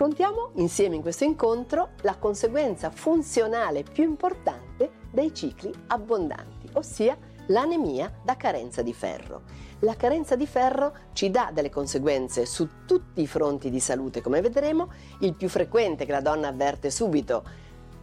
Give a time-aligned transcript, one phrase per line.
[0.00, 8.08] Affrontiamo insieme in questo incontro la conseguenza funzionale più importante dei cicli abbondanti, ossia l'anemia
[8.22, 9.42] da carenza di ferro.
[9.80, 14.40] La carenza di ferro ci dà delle conseguenze su tutti i fronti di salute, come
[14.40, 14.92] vedremo.
[15.18, 17.42] Il più frequente che la donna avverte subito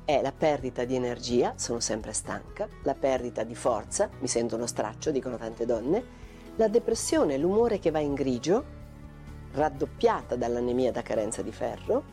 [0.03, 4.67] è la perdita di energia, sono sempre stanca, la perdita di forza, mi sento uno
[4.67, 6.03] straccio, dicono tante donne,
[6.57, 8.74] la depressione, l'umore che va in grigio,
[9.55, 12.03] raddoppiata dall'anemia da carenza di ferro,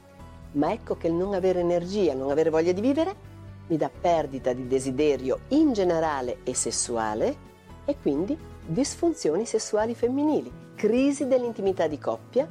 [0.52, 3.30] ma ecco che il non avere energia, non avere voglia di vivere,
[3.66, 7.50] mi dà perdita di desiderio in generale e sessuale
[7.84, 12.48] e quindi disfunzioni sessuali femminili, crisi dell'intimità di coppia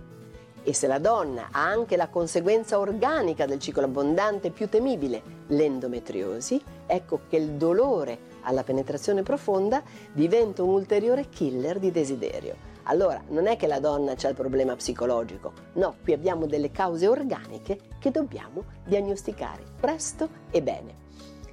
[0.64, 6.61] e se la donna ha anche la conseguenza organica del ciclo abbondante più temibile, l'endometriosi,
[6.86, 12.70] ecco che il dolore alla penetrazione profonda diventa un ulteriore killer di desiderio.
[12.83, 17.08] Allora, non è che la donna c'è il problema psicologico, no, qui abbiamo delle cause
[17.08, 21.09] organiche che dobbiamo diagnosticare presto e bene.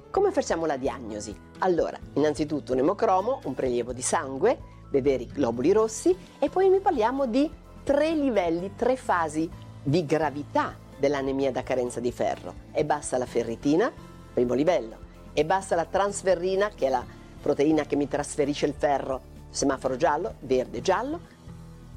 [0.09, 1.37] Come facciamo la diagnosi?
[1.59, 4.57] Allora, innanzitutto un emocromo, un prelievo di sangue,
[4.89, 7.49] vedere i globuli rossi e poi mi parliamo di
[7.83, 9.47] tre livelli, tre fasi
[9.83, 12.53] di gravità dell'anemia da carenza di ferro.
[12.71, 13.91] È bassa la ferritina,
[14.33, 14.97] primo livello,
[15.33, 17.05] è bassa la transferrina, che è la
[17.39, 21.19] proteina che mi trasferisce il ferro semaforo giallo, verde, giallo,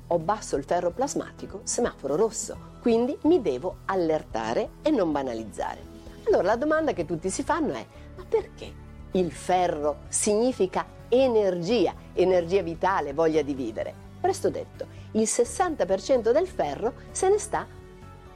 [0.07, 5.91] ho basso il ferro plasmatico, semaforo rosso, quindi mi devo allertare e non banalizzare.
[6.27, 7.87] Allora la domanda che tutti si fanno è,
[8.17, 8.81] ma perché
[9.13, 13.95] il ferro significa energia, energia vitale, voglia di vivere?
[14.21, 17.67] Presto detto, il 60% del ferro se ne sta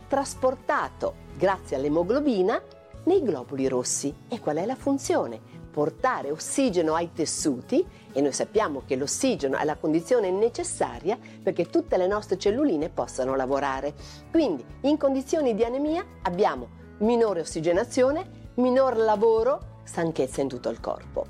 [0.08, 2.60] trasportato grazie all'emoglobina
[3.04, 4.14] nei globuli rossi.
[4.28, 5.40] E qual è la funzione?
[5.76, 11.98] Portare ossigeno ai tessuti e noi sappiamo che l'ossigeno è la condizione necessaria perché tutte
[11.98, 13.92] le nostre celluline possano lavorare.
[14.30, 16.68] Quindi in condizioni di anemia abbiamo
[17.00, 21.26] minore ossigenazione, minor lavoro, stanchezza in tutto il corpo.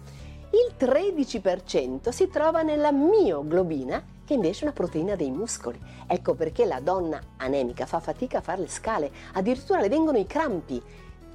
[0.52, 5.80] Il 13% si trova nella mioglobina, che invece è una proteina dei muscoli.
[6.06, 10.26] Ecco perché la donna anemica fa fatica a fare le scale, addirittura le vengono i
[10.26, 10.80] crampi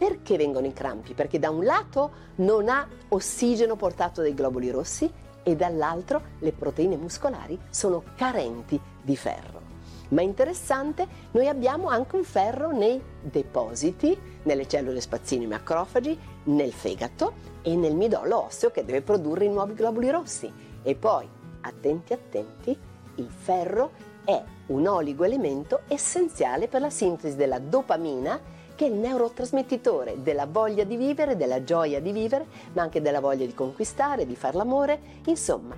[0.01, 1.13] perché vengono i crampi?
[1.13, 5.07] Perché da un lato non ha ossigeno portato dai globuli rossi
[5.43, 9.61] e dall'altro le proteine muscolari sono carenti di ferro.
[10.09, 17.33] Ma interessante, noi abbiamo anche un ferro nei depositi, nelle cellule spazzini macrofagi, nel fegato
[17.61, 20.51] e nel midollo osseo che deve produrre i nuovi globuli rossi.
[20.81, 21.29] E poi,
[21.61, 22.75] attenti attenti,
[23.17, 23.91] il ferro
[24.25, 30.83] è un oligoelemento essenziale per la sintesi della dopamina che è il neurotrasmettitore della voglia
[30.83, 34.99] di vivere, della gioia di vivere, ma anche della voglia di conquistare, di far l'amore,
[35.25, 35.75] insomma,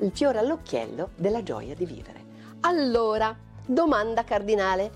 [0.00, 2.22] il fiore all'occhiello della gioia di vivere.
[2.60, 4.90] Allora, domanda cardinale,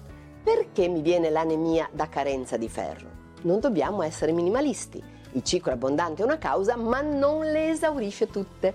[0.45, 3.09] perché mi viene l'anemia da carenza di ferro?
[3.45, 5.03] Non dobbiamo essere minimalisti.
[5.33, 8.75] Il ciclo abbondante è una causa, ma non le esaurisce tutte.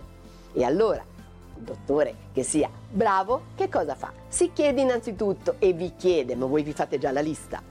[0.53, 1.05] E allora,
[1.55, 4.11] un dottore che sia bravo, che cosa fa?
[4.27, 7.61] Si chiede innanzitutto, e vi chiede, ma voi vi fate già la lista,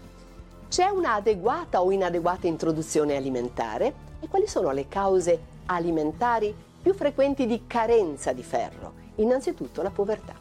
[0.71, 3.93] c'è un'adeguata o inadeguata introduzione alimentare?
[4.21, 8.93] E quali sono le cause alimentari più frequenti di carenza di ferro?
[9.17, 10.33] Innanzitutto la povertà.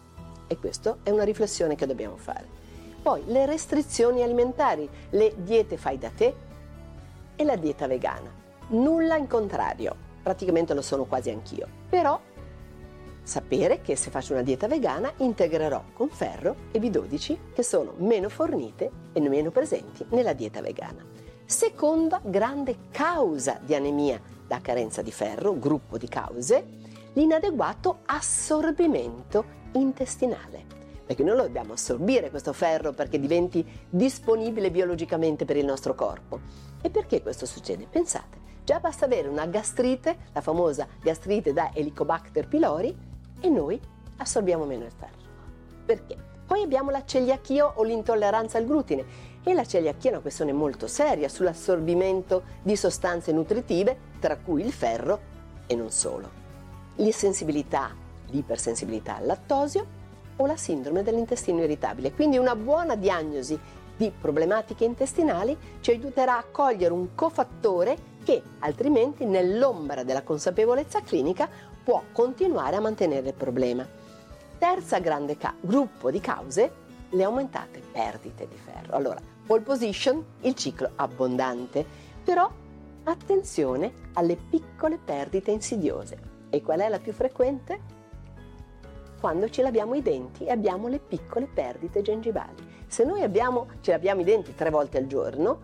[0.45, 2.45] E questa è una riflessione che dobbiamo fare.
[3.01, 6.31] Poi le restrizioni alimentari, le diete fai da te
[7.35, 8.31] e la dieta vegana.
[8.67, 11.67] Nulla in contrario, praticamente lo sono quasi anch'io.
[11.89, 12.19] Però
[13.29, 18.27] sapere che se faccio una dieta vegana integrerò con ferro e B12 che sono meno
[18.27, 21.05] fornite e meno presenti nella dieta vegana.
[21.45, 26.65] Seconda grande causa di anemia da carenza di ferro, gruppo di cause,
[27.13, 30.65] l'inadeguato assorbimento intestinale.
[31.05, 36.39] Perché noi lo dobbiamo assorbire questo ferro perché diventi disponibile biologicamente per il nostro corpo.
[36.81, 37.85] E perché questo succede?
[37.87, 43.08] Pensate, già basta avere una gastrite, la famosa gastrite da Helicobacter pylori,
[43.39, 43.79] e noi
[44.17, 45.17] assorbiamo meno il ferro.
[45.85, 46.17] Perché?
[46.45, 49.05] Poi abbiamo la celiachia o l'intolleranza al glutine
[49.43, 54.71] e la celiachia è una questione molto seria sull'assorbimento di sostanze nutritive, tra cui il
[54.71, 55.19] ferro
[55.67, 56.29] e non solo.
[56.95, 57.95] L'insensibilità,
[58.27, 59.85] l'ipersensibilità al lattosio
[60.37, 62.13] o la sindrome dell'intestino irritabile.
[62.13, 63.59] Quindi una buona diagnosi
[63.95, 71.49] di problematiche intestinali ci aiuterà a cogliere un cofattore che altrimenti nell'ombra della consapevolezza clinica
[71.89, 73.83] può continuare a mantenere il problema.
[74.59, 76.71] Terza grande ca- gruppo di cause,
[77.09, 78.95] le aumentate perdite di ferro.
[78.95, 81.83] Allora, pole position, il ciclo abbondante,
[82.23, 82.47] però
[83.05, 86.19] attenzione alle piccole perdite insidiose.
[86.51, 87.79] E qual è la più frequente?
[89.19, 92.83] Quando ci laviamo i denti e abbiamo le piccole perdite gengivali.
[92.85, 95.59] Se noi abbiamo, ci laviamo i denti tre volte al giorno,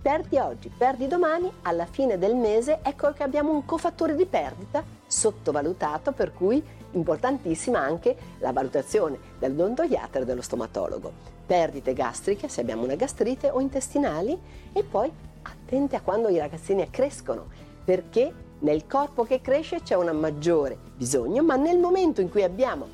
[0.00, 4.82] perdi oggi, perdi domani, alla fine del mese ecco che abbiamo un cofattore di perdita
[5.06, 6.62] sottovalutato, per cui
[6.92, 11.12] importantissima anche la valutazione dell'odontoiatra e dello stomatologo.
[11.44, 14.38] Perdite gastriche, se abbiamo una gastrite, o intestinali
[14.72, 15.10] e poi
[15.42, 17.48] attenti a quando i ragazzini crescono,
[17.84, 22.86] perché nel corpo che cresce c'è un maggiore bisogno, ma nel momento in cui abbiamo,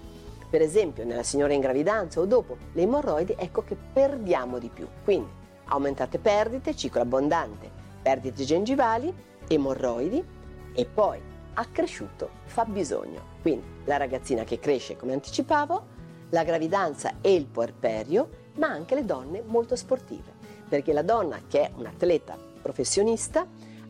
[0.49, 4.87] per esempio nella signora in gravidanza o dopo, le emorroidi, ecco che perdiamo di più.
[5.05, 7.71] Quindi aumentate perdite, ciclo abbondante,
[8.03, 9.13] perdite gengivali,
[9.49, 10.25] emorroidi
[10.73, 11.21] e poi
[11.55, 13.35] accresciuto fabbisogno.
[13.43, 15.95] Quindi la ragazzina che cresce, come anticipavo,
[16.31, 20.33] la gravidanza e il puerperio, ma anche le donne molto sportive,
[20.69, 23.47] perché la donna che è un atleta professionista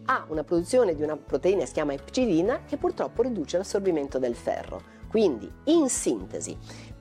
[0.09, 4.37] ha una produzione di una proteina che si chiama epcidina che purtroppo riduce l'assorbimento del
[4.37, 4.95] ferro.
[5.09, 6.57] Quindi, in sintesi,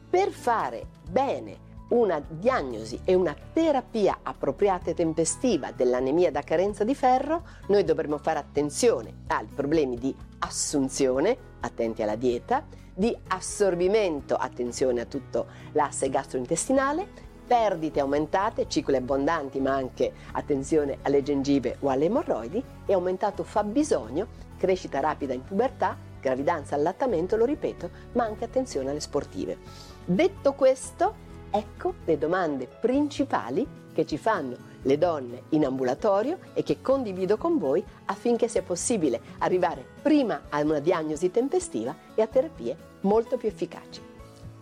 [0.10, 6.96] per fare bene una diagnosi e una terapia appropriata e tempestiva dell'anemia da carenza di
[6.96, 15.02] ferro, noi dovremo fare attenzione ai problemi di assunzione, attenti alla dieta, di assorbimento, attenzione
[15.02, 22.06] a tutto l'asse gastrointestinale, perdite aumentate, cicli abbondanti, ma anche attenzione alle gengive o alle
[22.06, 24.28] emorroidi e aumentato fabbisogno,
[24.58, 29.58] crescita rapida in pubertà, gravidanza, allattamento, lo ripeto, ma anche attenzione alle sportive.
[30.06, 31.25] Detto questo,
[31.56, 37.58] Ecco le domande principali che ci fanno le donne in ambulatorio e che condivido con
[37.58, 43.48] voi affinché sia possibile arrivare prima a una diagnosi tempestiva e a terapie molto più
[43.48, 44.02] efficaci.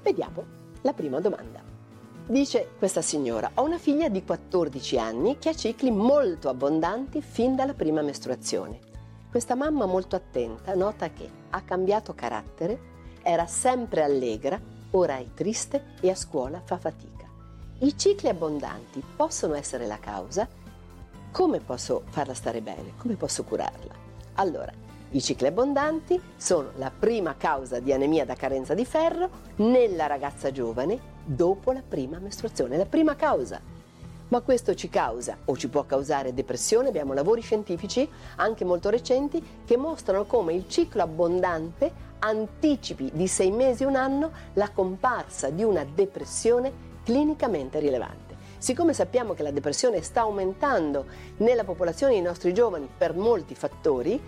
[0.04, 0.46] Vediamo
[0.82, 1.64] la prima domanda.
[2.28, 7.56] Dice questa signora, ho una figlia di 14 anni che ha cicli molto abbondanti fin
[7.56, 8.80] dalla prima mestruazione.
[9.32, 12.92] Questa mamma molto attenta nota che ha cambiato carattere,
[13.24, 14.62] era sempre allegra,
[14.96, 17.28] ora è triste e a scuola fa fatica.
[17.80, 20.48] I cicli abbondanti possono essere la causa.
[21.32, 22.94] Come posso farla stare bene?
[22.98, 23.94] Come posso curarla?
[24.36, 24.72] Allora,
[25.12, 30.52] i cicli abbondanti sono la prima causa di anemia da carenza di ferro nella ragazza
[30.52, 33.60] giovane dopo la prima mestruazione, la prima causa.
[34.28, 38.08] Ma questo ci causa o ci può causare depressione, abbiamo lavori scientifici
[38.38, 44.32] anche molto recenti che mostrano come il ciclo abbondante anticipi di sei mesi, un anno,
[44.54, 48.36] la comparsa di una depressione clinicamente rilevante.
[48.58, 51.06] Siccome sappiamo che la depressione sta aumentando
[51.38, 54.22] nella popolazione dei nostri giovani per molti fattori,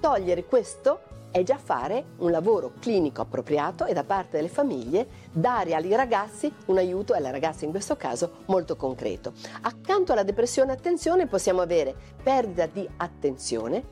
[0.00, 5.74] togliere questo è già fare un lavoro clinico appropriato e da parte delle famiglie dare
[5.74, 9.32] ai ragazzi un aiuto, alle ragazze in questo caso, molto concreto.
[9.62, 13.82] Accanto alla depressione, attenzione, possiamo avere perdita di attenzione,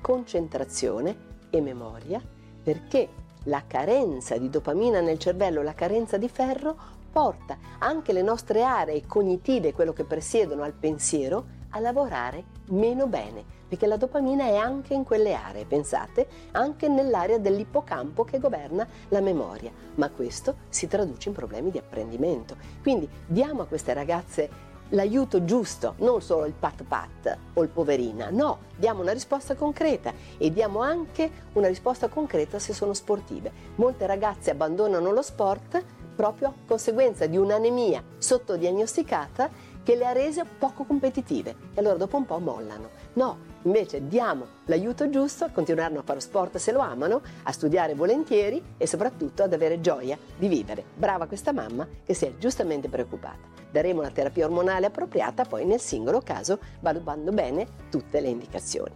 [0.00, 2.22] concentrazione e memoria,
[2.62, 3.08] perché
[3.44, 6.76] la carenza di dopamina nel cervello, la carenza di ferro,
[7.10, 13.44] porta anche le nostre aree cognitive, quello che presiedono al pensiero, a lavorare meno bene,
[13.68, 19.20] perché la dopamina è anche in quelle aree, pensate, anche nell'area dell'ippocampo che governa la
[19.20, 22.56] memoria, ma questo si traduce in problemi di apprendimento.
[22.80, 28.28] Quindi diamo a queste ragazze l'aiuto giusto, non solo il pat pat o il poverina,
[28.30, 33.50] no, diamo una risposta concreta e diamo anche una risposta concreta se sono sportive.
[33.76, 35.82] Molte ragazze abbandonano lo sport
[36.14, 42.16] proprio a conseguenza di un'anemia sottodiagnosticata che le ha rese poco competitive e allora dopo
[42.16, 42.90] un po' mollano.
[43.14, 48.62] No, invece diamo l'aiuto giusto, continueranno a fare sport se lo amano, a studiare volentieri
[48.76, 50.84] e soprattutto ad avere gioia di vivere.
[50.94, 53.61] Brava questa mamma che si è giustamente preoccupata.
[53.72, 58.94] Daremo la terapia ormonale appropriata poi nel singolo caso valutando bene tutte le indicazioni.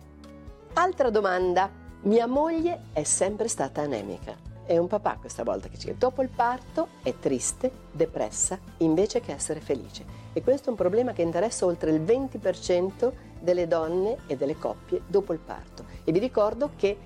[0.74, 1.84] Altra domanda.
[2.02, 4.36] Mia moglie è sempre stata anemica.
[4.64, 9.20] È un papà questa volta che ci dice dopo il parto è triste, depressa, invece
[9.20, 10.04] che essere felice.
[10.32, 15.00] E questo è un problema che interessa oltre il 20% delle donne e delle coppie
[15.06, 15.84] dopo il parto.
[16.04, 16.96] E vi ricordo che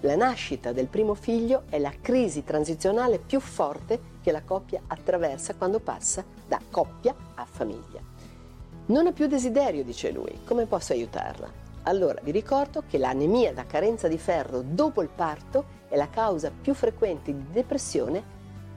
[0.00, 5.54] la nascita del primo figlio è la crisi transizionale più forte che la coppia attraversa
[5.54, 8.00] quando passa da coppia a famiglia.
[8.86, 11.60] Non ha più desiderio, dice lui, come posso aiutarla?
[11.84, 16.50] Allora vi ricordo che l'anemia da carenza di ferro dopo il parto è la causa
[16.50, 18.22] più frequente di depressione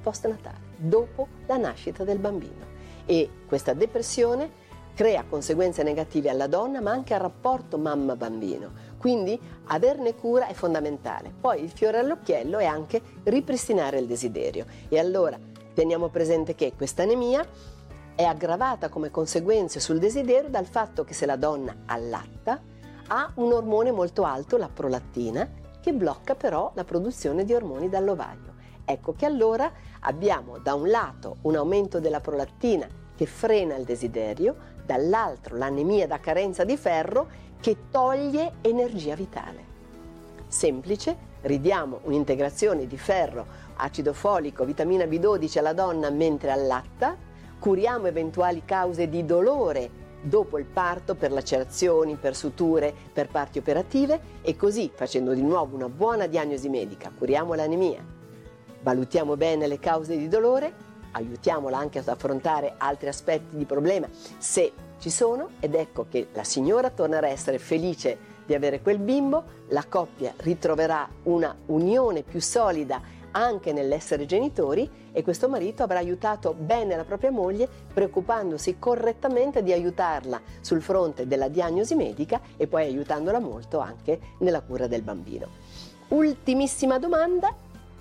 [0.02, 2.74] post-natale, dopo la nascita del bambino.
[3.06, 4.64] E questa depressione
[4.96, 8.72] crea conseguenze negative alla donna ma anche al rapporto mamma-bambino.
[9.06, 11.32] Quindi averne cura è fondamentale.
[11.40, 14.66] Poi il fiore all'occhiello è anche ripristinare il desiderio.
[14.90, 15.38] E allora
[15.76, 17.46] teniamo presente che questa anemia
[18.16, 22.60] è aggravata come conseguenze sul desiderio dal fatto che se la donna allatta,
[23.10, 25.48] ha un ormone molto alto, la prolattina,
[25.80, 28.56] che blocca però la produzione di ormoni dall'ovaio.
[28.86, 34.74] Ecco che allora abbiamo da un lato un aumento della prolattina che frena il desiderio,
[34.84, 39.74] dall'altro l'anemia da carenza di ferro che toglie energia vitale.
[40.48, 43.46] Semplice, ridiamo un'integrazione di ferro,
[43.76, 47.16] acido folico, vitamina B12 alla donna mentre allatta,
[47.60, 54.20] curiamo eventuali cause di dolore dopo il parto per lacerazioni, per suture, per parti operative
[54.42, 58.04] e così facendo di nuovo una buona diagnosi medica, curiamo l'anemia,
[58.82, 60.74] valutiamo bene le cause di dolore,
[61.12, 64.08] aiutiamola anche ad affrontare altri aspetti di problema
[64.38, 69.00] se ci sono ed ecco che la signora tornerà a essere felice di avere quel
[69.00, 76.00] bimbo, la coppia ritroverà una unione più solida anche nell'essere genitori e questo marito avrà
[76.00, 82.68] aiutato bene la propria moglie preoccupandosi correttamente di aiutarla sul fronte della diagnosi medica e
[82.68, 85.48] poi aiutandola molto anche nella cura del bambino.
[86.10, 87.54] Ultimissima domanda,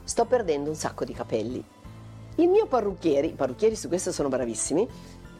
[0.04, 1.64] sto perdendo un sacco di capelli.
[2.36, 4.88] Il mio parrucchiere, i parrucchieri su questo sono bravissimi,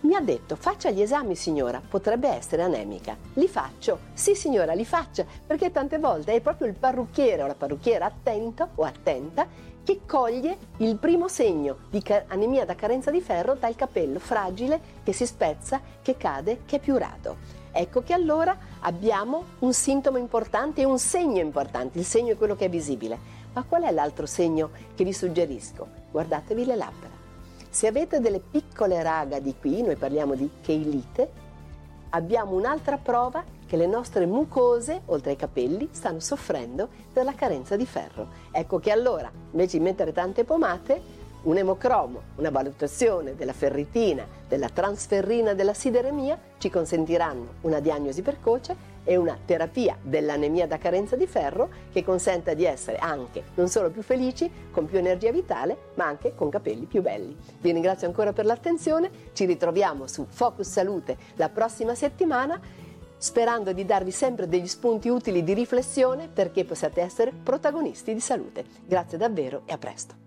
[0.05, 3.17] mi ha detto faccia gli esami signora, potrebbe essere anemica.
[3.35, 3.99] Li faccio?
[4.13, 8.69] Sì signora, li faccia, perché tante volte è proprio il parrucchiere o la parrucchiera attento
[8.75, 9.47] o attenta
[9.83, 15.13] che coglie il primo segno di anemia da carenza di ferro dal capello fragile che
[15.13, 17.37] si spezza, che cade, che è più rado.
[17.73, 22.57] Ecco che allora abbiamo un sintomo importante e un segno importante, il segno è quello
[22.57, 23.19] che è visibile.
[23.55, 25.87] Ma qual è l'altro segno che vi suggerisco?
[26.11, 27.14] Guardatevi le labbra.
[27.75, 31.29] Se avete delle piccole raga di qui, noi parliamo di cheilite,
[32.11, 37.75] abbiamo un'altra prova che le nostre mucose, oltre ai capelli, stanno soffrendo per la carenza
[37.75, 38.29] di ferro.
[38.53, 41.03] Ecco che allora, invece di mettere tante pomate,
[41.43, 48.77] un emocromo, una valutazione della ferritina, della transferrina, della sideremia ci consentiranno una diagnosi precoce
[49.05, 53.91] e una terapia dell'anemia da carenza di ferro che consenta di essere anche non solo
[53.91, 57.37] più felici, con più energia vitale, ma anche con capelli più belli.
[57.61, 62.61] Vi ringrazio ancora per l'attenzione, ci ritroviamo su Focus Salute la prossima settimana
[63.17, 68.65] sperando di darvi sempre degli spunti utili di riflessione perché possiate essere protagonisti di salute.
[68.85, 70.24] Grazie davvero e a presto.